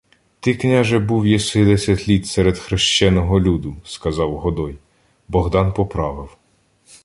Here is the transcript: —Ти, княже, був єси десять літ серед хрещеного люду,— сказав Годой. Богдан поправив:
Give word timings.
—Ти, 0.39 0.55
княже, 0.55 0.99
був 0.99 1.27
єси 1.27 1.65
десять 1.65 2.07
літ 2.07 2.27
серед 2.27 2.57
хрещеного 2.59 3.39
люду,— 3.39 3.75
сказав 3.85 4.37
Годой. 4.37 4.77
Богдан 5.27 5.73
поправив: 5.73 6.37